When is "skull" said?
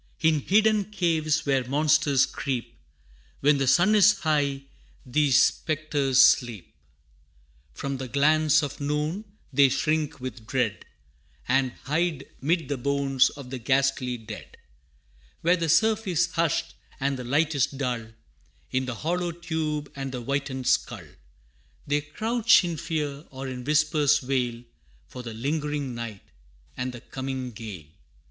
20.65-21.05